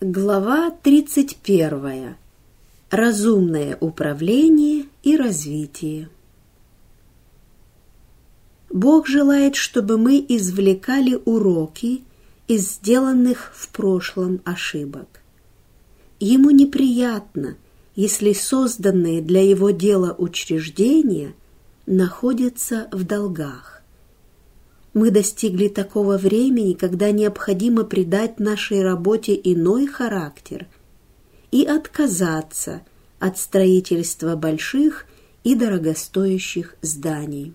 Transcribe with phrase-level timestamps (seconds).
[0.00, 2.16] Глава 31.
[2.90, 6.08] Разумное управление и развитие.
[8.70, 12.02] Бог желает, чтобы мы извлекали уроки
[12.48, 15.22] из сделанных в прошлом ошибок.
[16.18, 17.56] Ему неприятно,
[17.94, 21.34] если созданные для его дела учреждения
[21.86, 23.73] находятся в долгах.
[24.94, 30.68] Мы достигли такого времени, когда необходимо придать нашей работе иной характер
[31.50, 32.82] и отказаться
[33.18, 35.06] от строительства больших
[35.42, 37.54] и дорогостоящих зданий.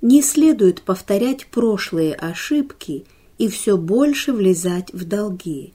[0.00, 3.04] Не следует повторять прошлые ошибки
[3.36, 5.74] и все больше влезать в долги.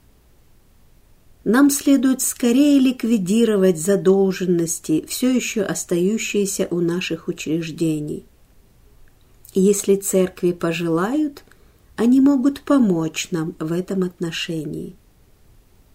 [1.46, 8.26] Нам следует скорее ликвидировать задолженности, все еще остающиеся у наших учреждений.
[9.54, 11.44] если церкви пожелают,
[11.94, 14.96] они могут помочь нам в этом отношении.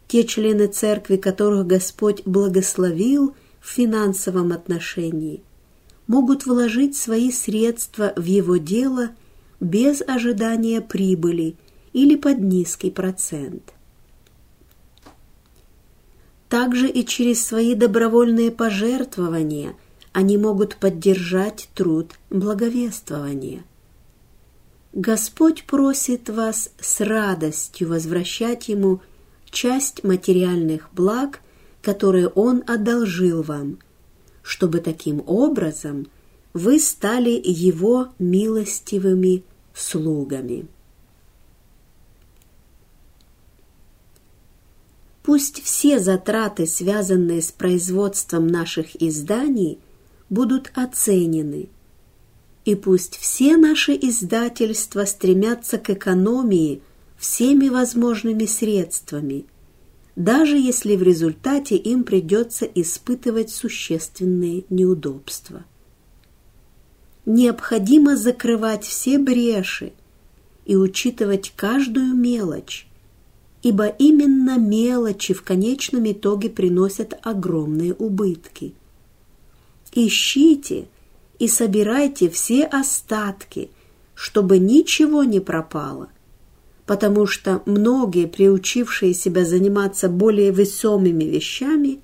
[0.08, 5.44] Те члены церкви, которых Господь благословил в финансовом отношении,
[6.08, 9.10] могут вложить свои средства в его дело
[9.60, 11.58] без ожидания прибыли
[11.92, 13.74] или под низкий процент–
[16.52, 19.74] также и через свои добровольные пожертвования
[20.12, 23.64] они могут поддержать труд благовествования.
[24.92, 29.00] Господь просит вас с радостью возвращать Ему
[29.50, 31.40] часть материальных благ,
[31.82, 33.80] которые Он одолжил вам,
[34.44, 36.08] чтобы таким образом
[36.52, 39.44] вы стали Его милостивыми
[39.74, 40.68] слугами.
[45.32, 49.80] Пусть все затраты, связанные с производством наших изданий,
[50.30, 51.70] будут оценены.
[52.66, 56.82] И пусть все наши издательства стремятся к экономии
[57.18, 59.46] всеми возможными средствами,
[60.18, 65.64] даже если в результате им придется испытывать существенные неудобства.
[67.26, 69.94] Необходимо закрывать все бреши
[70.66, 72.91] и учитывать каждую мелочь,
[73.64, 78.74] ибо именно мелочи в конечном итоге приносят огромные убытки.
[79.94, 80.88] Ищите
[81.38, 83.70] и собирайте все остатки,
[84.16, 86.10] чтобы ничего не пропало,
[86.86, 92.00] потому что многие, приучившие себя заниматься более весомыми вещами,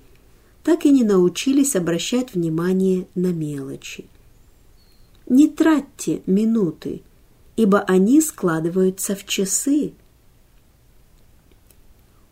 [0.62, 4.06] так и не научились обращать внимание на мелочи.
[5.28, 7.02] Не тратьте минуты,
[7.56, 9.92] ибо они складываются в часы,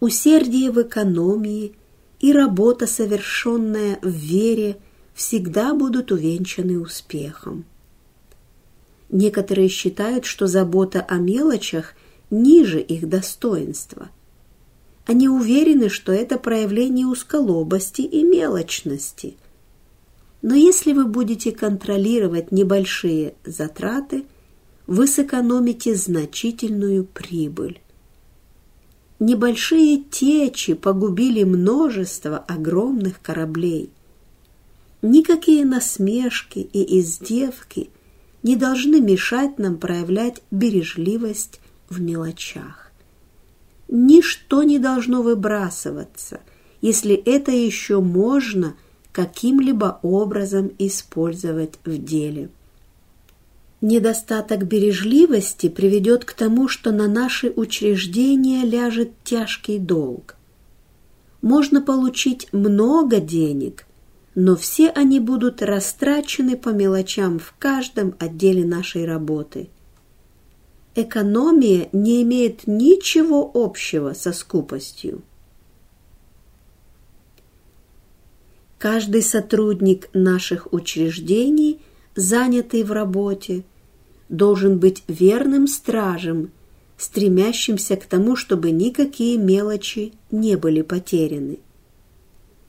[0.06, 1.75] усердие в экономии
[2.21, 4.78] и работа, совершенная в вере,
[5.15, 7.65] всегда будут увенчаны успехом.
[9.11, 11.95] Некоторые считают, что забота о мелочах
[12.31, 14.11] ниже их достоинства.
[15.06, 19.37] Они уверены, что это проявление узколобости и мелочности.
[20.43, 24.25] Но если вы будете контролировать небольшие затраты,
[24.87, 27.81] вы сэкономите значительную прибыль.
[29.19, 33.91] Небольшие течи погубили множество огромных кораблей.
[35.00, 37.88] Никакие насмешки и издевки
[38.43, 42.93] не должны мешать нам проявлять бережливость в мелочах.
[43.88, 46.41] Ничто не должно выбрасываться,
[46.83, 48.75] если это еще можно
[49.12, 52.50] каким-либо образом использовать в деле.
[53.83, 60.37] Недостаток бережливости приведет к тому, что на наши учреждения ляжет тяжкий долг.
[61.43, 63.87] Можно получить много денег,
[64.35, 69.69] но все они будут растрачены по мелочам в каждом отделе нашей работы.
[70.95, 75.23] Экономия не имеет ничего общего со скупостью.
[78.79, 81.81] Каждый сотрудник наших учреждений,
[82.16, 83.62] занятый в работе,
[84.28, 86.50] должен быть верным стражем,
[86.97, 91.59] стремящимся к тому, чтобы никакие мелочи не были потеряны.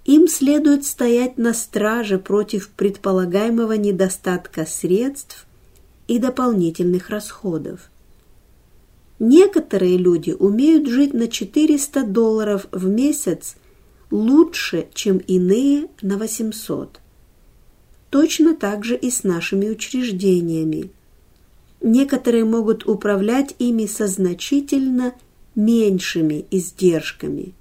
[0.06, 5.46] Им следует стоять на страже против предполагаемого недостатка средств
[6.08, 7.90] и дополнительных расходов.
[9.20, 13.56] Некоторые люди умеют жить на 400 долларов в месяц
[14.12, 17.00] лучше, чем иные на 800.
[18.10, 20.92] Точно так же и с нашими учреждениями.
[21.82, 25.14] Некоторые могут управлять ими со значительно
[25.56, 27.54] меньшими издержками.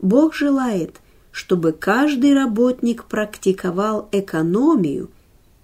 [0.00, 5.10] Бог желает, чтобы каждый работник практиковал экономию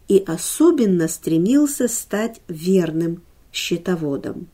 [0.08, 3.22] и особенно стремился стать верным
[3.52, 4.48] счетоводом.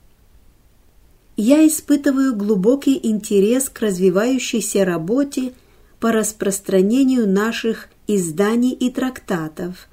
[1.36, 5.52] я испытываю глубокий интерес к развивающейся работе
[5.98, 9.88] по распространению наших изданий и трактатов.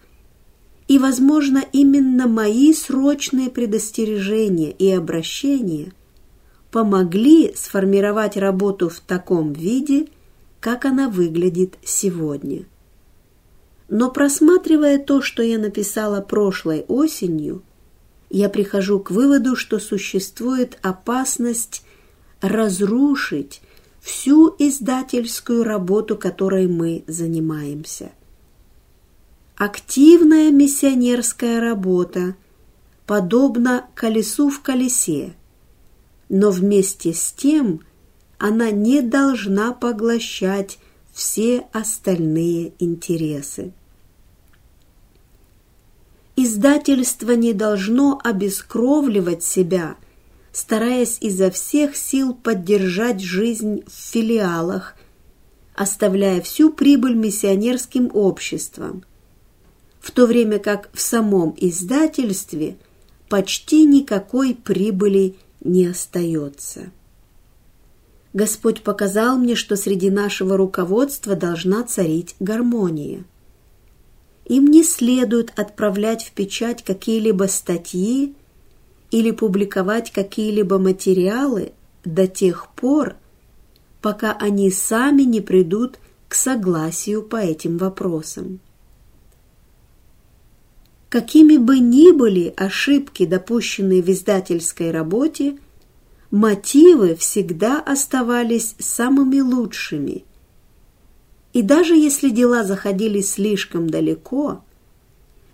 [0.87, 5.93] И, возможно, именно мои срочные предостережения и обращения
[6.71, 10.07] помогли сформировать работу в таком виде,
[10.59, 12.65] как она выглядит сегодня.
[13.87, 17.63] Но просматривая то, что я написала прошлой осенью,
[18.29, 21.83] я прихожу к выводу, что существует опасность
[22.41, 23.61] разрушить
[24.01, 28.11] всю издательскую работу, которой мы занимаемся.
[29.55, 32.35] Активная миссионерская работа
[33.05, 35.33] подобна колесу в колесе,
[36.29, 37.81] но вместе с тем
[38.37, 40.79] она не должна поглощать
[41.11, 43.73] все остальные интересы.
[46.37, 49.97] Издательство не должно обескровливать себя,
[50.51, 54.95] стараясь изо всех сил поддержать жизнь в филиалах,
[55.75, 59.03] оставляя всю прибыль миссионерским обществам,
[59.99, 62.77] в то время как в самом издательстве
[63.29, 66.91] почти никакой прибыли не остается.
[68.33, 73.23] Господь показал мне, что среди нашего руководства должна царить гармония.
[74.45, 78.35] Им не следует отправлять в печать какие-либо статьи
[79.11, 81.73] или публиковать какие-либо материалы
[82.05, 83.15] до тех пор,
[84.01, 88.59] пока они сами не придут к согласию по этим вопросам.
[91.09, 95.57] Какими бы ни были ошибки, допущенные в издательской работе,
[96.29, 100.23] мотивы всегда оставались самыми лучшими–
[101.53, 104.63] и даже если дела заходили слишком далеко,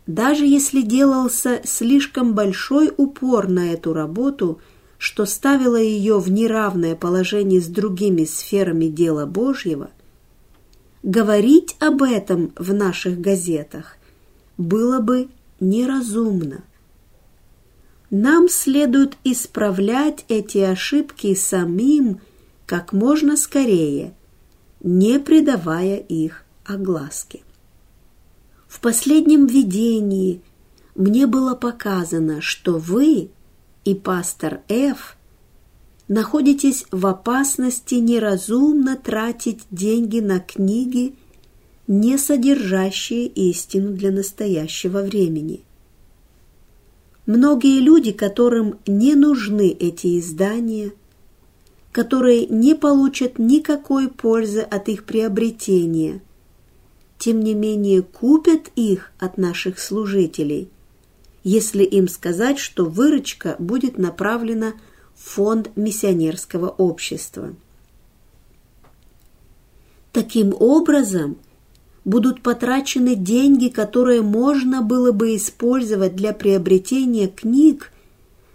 [0.08, 4.60] даже если делался слишком большой упор на эту работу,
[4.98, 9.90] что ставило ее в неравное положение с другими сферами дела Божьего,
[11.04, 13.98] говорить об этом в наших газетах
[14.58, 15.28] было бы
[15.60, 16.64] неразумно.
[18.10, 22.22] Нам следует исправлять эти ошибки самим
[22.66, 24.14] как можно скорее–
[24.86, 27.42] не придавая их огласке.
[28.76, 30.42] В последнем видении
[30.96, 33.30] мне было показано, что вы
[33.86, 35.16] и пастор Ф
[36.10, 41.16] находитесь в опасности неразумно тратить деньги на книги,
[41.88, 45.64] не содержащие истину для настоящего времени.
[47.26, 50.92] Многие люди, которым не нужны эти издания–
[51.94, 56.22] которые не получат никакой пользы от их приобретения.
[57.26, 60.70] Тем не менее купят их от наших служителей,
[61.44, 64.74] если им сказать, что выручка будет направлена
[65.16, 67.56] в фонд миссионерского общества.
[70.12, 71.38] Таким образом,
[72.04, 77.92] будут потрачены деньги, которые можно было бы использовать для приобретения книг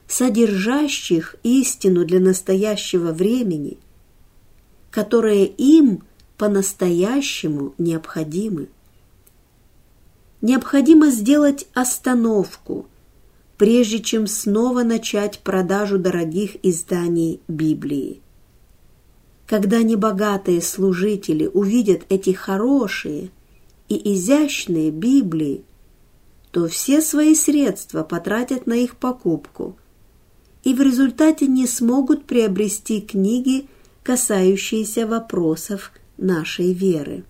[0.07, 3.79] содержащих истину для настоящего времени,
[4.93, 6.05] которые им
[6.41, 8.69] по-настоящему необходимы.
[10.41, 12.87] Необходимо сделать остановку,
[13.59, 18.23] прежде чем снова начать продажу дорогих изданий Библии.
[19.47, 23.29] Когда небогатые служители увидят эти хорошие
[23.91, 25.63] и изящные Библии,
[26.53, 29.77] то все свои средства потратят на их покупку–
[30.63, 33.67] и в результате не смогут приобрести книги,
[34.03, 37.25] касающиеся вопросов нашей веры.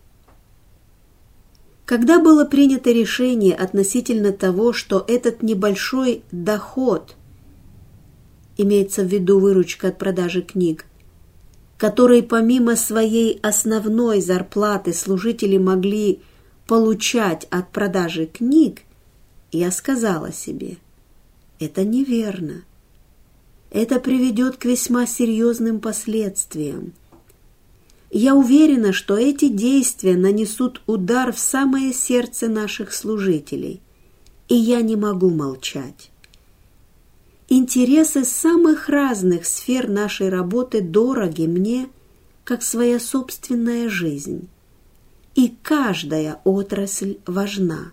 [1.84, 7.16] Когда было принято решение относительно того, что этот небольшой доход,
[8.56, 10.86] имеется в виду выручка от продажи книг,
[11.78, 16.20] который помимо своей основной зарплаты служители могли
[16.66, 18.82] получать от продажи книг,
[19.50, 20.76] я сказала себе,
[21.58, 22.62] это неверно
[23.70, 26.92] это приведет к весьма серьезным последствиям.
[28.10, 33.80] Я уверена, что эти действия нанесут удар в самое сердце наших служителей,
[34.48, 36.10] и я не могу молчать.
[37.48, 41.88] Интересы самых разных сфер нашей работы дороги мне,
[42.44, 44.48] как своя собственная жизнь,
[45.34, 47.92] и каждая отрасль важна.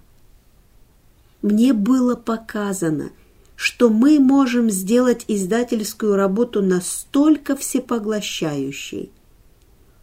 [1.41, 3.11] Мне было показано–
[3.57, 9.11] что мы можем сделать издательскую работу настолько всепоглощающей,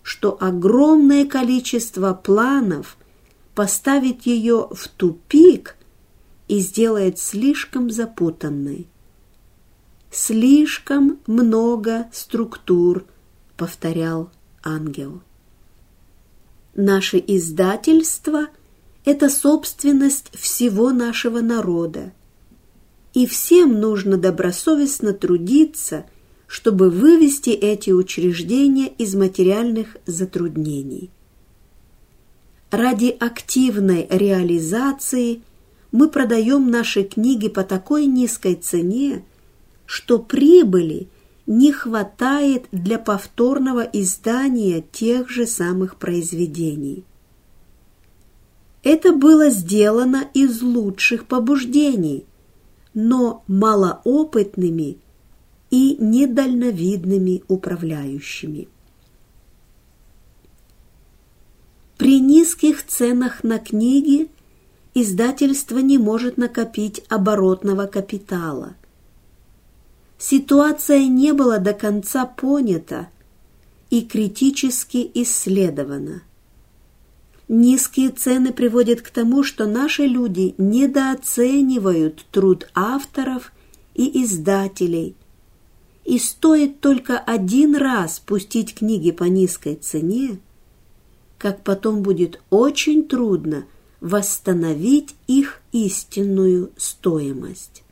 [0.04, 2.98] что огромное количество планов
[3.54, 5.76] поставит ее в тупик
[6.46, 8.86] и сделает слишком запутанной.
[10.10, 13.04] слишком много структур,
[13.56, 14.30] повторял
[14.62, 15.22] ангел.
[16.76, 18.48] Наше издательство–
[19.04, 22.12] это собственность всего нашего народа,
[23.14, 26.04] и всем нужно добросовестно трудиться,
[26.54, 31.10] чтобы вывести эти учреждения из материальных затруднений.
[32.70, 35.42] Ради активной реализации
[35.90, 39.24] мы продаем наши книги по такой низкой цене,
[39.84, 41.08] что прибыли
[41.48, 47.02] не хватает для повторного издания тех же самых произведений.
[48.84, 52.24] Это было сделано из лучших побуждений,
[52.94, 54.98] но малоопытными
[55.74, 58.68] и недальновидными управляющими.
[61.98, 64.28] При низких ценах на книги
[64.94, 68.76] издательство не может накопить оборотного капитала.
[70.16, 73.08] Ситуация не была до конца понята
[73.90, 76.22] и критически исследована.
[77.48, 83.52] Низкие цены приводят к тому, что наши люди недооценивают труд авторов
[83.96, 85.16] и издателей,
[86.04, 90.38] и стоит только один раз пустить книги по низкой цене,
[91.38, 93.64] как потом будет очень трудно
[94.00, 97.82] восстановить их истинную стоимость.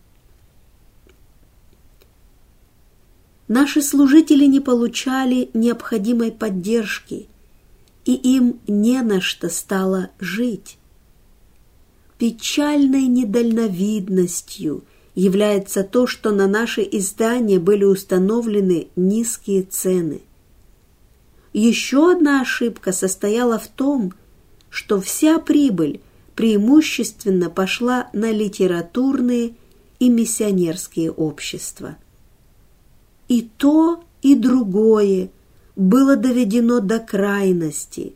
[3.48, 7.28] Наши служители не получали необходимой поддержки,
[8.04, 10.78] и им не на что стало жить.
[12.18, 20.22] Печальной недальновидностью является то, что на наши издания были установлены низкие цены–
[21.52, 24.14] еще одна ошибка состояла в том,
[24.70, 26.00] что вся прибыль
[26.34, 29.54] преимущественно пошла на литературные
[29.98, 31.96] и миссионерские общества.
[33.28, 35.30] И то, и другое
[35.76, 38.14] было доведено до крайности,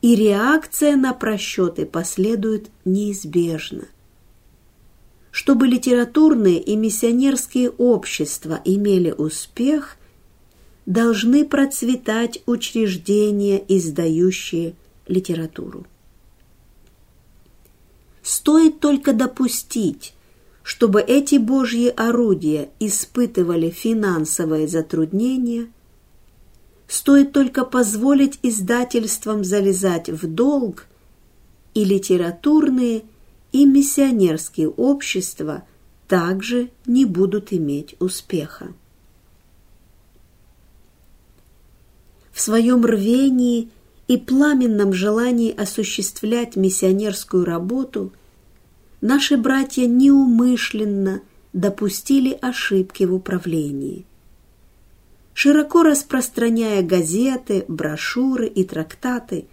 [0.00, 3.84] и реакция на просчеты последует неизбежно.
[5.38, 9.96] Чтобы литературные и миссионерские общества имели успех,
[10.84, 14.74] должны процветать учреждения, издающие
[15.06, 15.86] литературу.
[18.20, 20.12] Стоит только допустить,
[20.64, 25.68] чтобы эти Божьи орудия испытывали финансовые затруднения,
[26.88, 30.88] стоит только позволить издательствам залезать в долг,
[31.74, 33.04] и литературные
[33.52, 35.64] и миссионерские общества
[36.06, 38.72] также не будут иметь успеха.
[42.38, 43.68] в своем рвении
[44.06, 48.12] и пламенном желании осуществлять миссионерскую работу,
[49.00, 54.06] наши братья неумышленно допустили ошибки в управлении.
[55.34, 59.46] Широко распространяя газеты, брошюры и трактаты,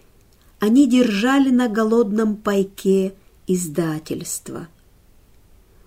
[0.60, 3.16] они держали на голодном пайке
[3.48, 4.68] издательства.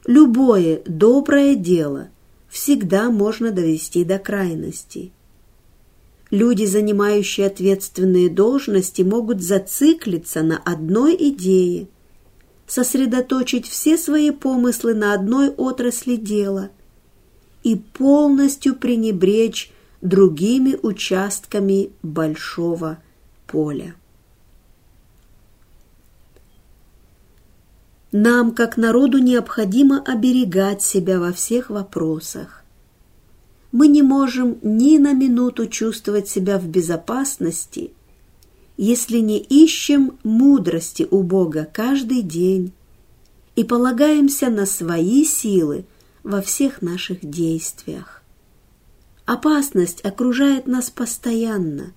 [0.06, 2.08] Любое доброе дело
[2.48, 5.12] всегда можно довести до крайности–
[6.30, 11.88] Люди, занимающие ответственные должности, могут зациклиться на одной идее,
[12.66, 16.70] сосредоточить все свои помыслы на одной отрасли дела
[17.62, 19.72] и полностью пренебречь
[20.02, 22.98] другими участками большого
[23.46, 23.94] поля.
[28.10, 32.58] Нам, как народу, необходимо оберегать себя во всех вопросах
[33.72, 37.92] мы не можем ни на минуту чувствовать себя в безопасности,
[38.76, 42.72] если не ищем мудрости у Бога каждый день
[43.56, 45.84] и полагаемся на свои силы
[46.22, 48.22] во всех наших действиях.
[49.26, 51.92] Опасность окружает нас постоянно,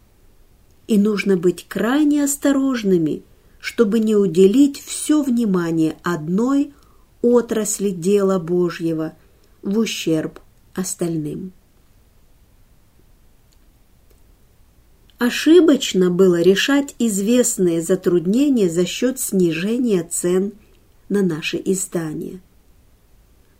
[0.87, 3.23] и нужно быть крайне осторожными,
[3.61, 6.73] чтобы не уделить все внимание одной
[7.21, 9.13] отрасли дела Божьего
[9.61, 10.39] в ущерб
[10.73, 11.53] остальным.
[15.19, 20.53] Ошибочно было решать известные затруднения за счет снижения цен
[21.09, 22.41] на наши издания.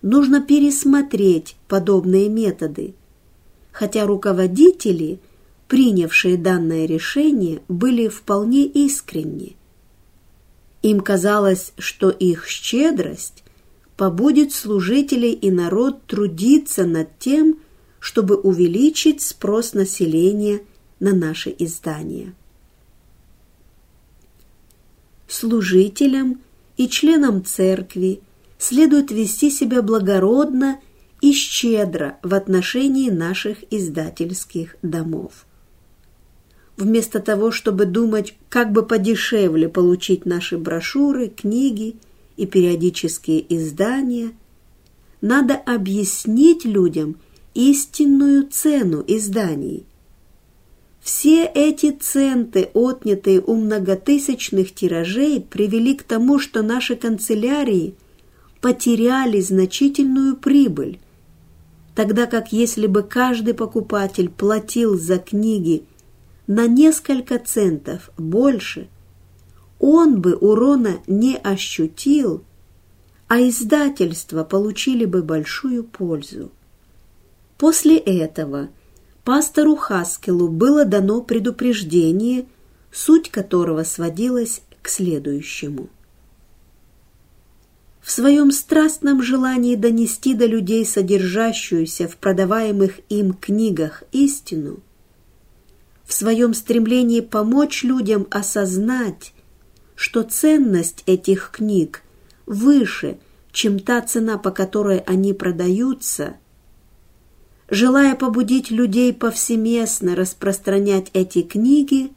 [0.02, 2.96] Нужно пересмотреть подобные методы,
[3.72, 5.20] хотя руководители,
[5.68, 9.56] принявшие данное решение, были вполне искренни.
[10.82, 13.44] Им казалось, что их щедрость
[13.98, 17.60] побудит служителей и народ трудиться над тем,
[18.00, 20.62] чтобы увеличить спрос населения–
[21.02, 22.34] на наши издания.
[25.28, 26.42] Служителям
[26.78, 28.22] и членам церкви
[28.58, 30.80] следует вести себя благородно
[31.20, 35.46] и щедро в отношении наших издательских домов.
[36.82, 41.98] Вместо того, чтобы думать, как бы подешевле получить наши брошюры, книги
[42.38, 44.32] и периодические издания,
[45.22, 47.18] надо объяснить людям
[47.54, 49.86] истинную цену изданий.
[51.02, 57.94] Все эти центы, отнятые у многотысячных тиражей, привели к тому, что наши канцелярии
[58.60, 61.00] потеряли значительную прибыль,
[61.94, 65.84] тогда как если бы каждый покупатель платил за книги
[66.48, 68.90] на несколько центов больше,
[69.80, 72.44] он бы урона не ощутил,
[73.28, 76.52] а издательства получили бы большую пользу.
[77.58, 78.70] После этого
[79.24, 82.46] пастору Хаскелу было дано предупреждение,
[82.92, 85.90] суть которого сводилась к следующему–
[88.02, 94.80] в своем страстном желании донести до людей содержащуюся в продаваемых им книгах истину,
[96.22, 99.34] своем стремлении помочь людям осознать,
[99.96, 102.04] что ценность этих книг
[102.46, 103.18] выше,
[103.52, 106.36] чем та цена, по которой они продаются,
[107.72, 112.12] желая побудить людей повсеместно распространять эти книги,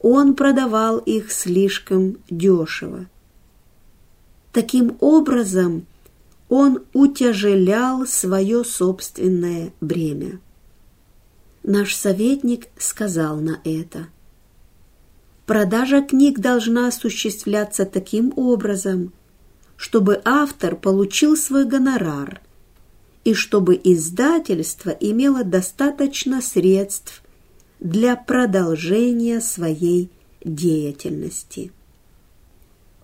[0.00, 3.08] он продавал их слишком дешево.
[4.52, 5.84] Таким образом,
[6.48, 10.40] он утяжелял свое собственное бремя.
[11.68, 14.06] Наш советник сказал на это.
[15.44, 19.12] Продажа книг должна осуществляться таким образом,
[19.76, 22.40] чтобы автор получил свой гонорар
[23.24, 27.22] и чтобы издательство имело достаточно средств
[27.80, 30.10] для продолжения своей
[30.42, 31.70] деятельности.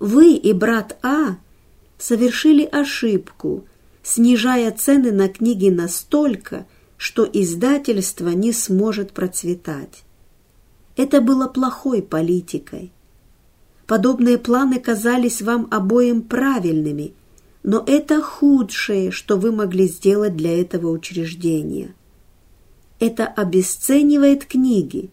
[0.01, 1.37] Вы и брат А
[1.99, 3.67] совершили ошибку,
[4.03, 6.65] снижая цены на книги настолько,
[6.97, 10.05] что издательство не сможет процветать.
[10.97, 12.93] Это было плохой политикой.
[13.87, 17.13] Подобные планы казались вам обоим правильными,
[17.63, 21.95] но это худшее, что вы могли сделать для этого учреждения.
[23.01, 25.11] Это обесценивает книги,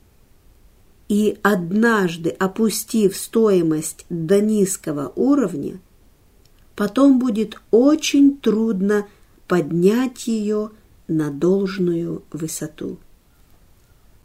[1.10, 5.82] и однажды опустив стоимость до низкого уровня,
[6.76, 9.06] потом будет очень трудно
[9.46, 10.72] поднять ее
[11.12, 12.98] на должную высоту.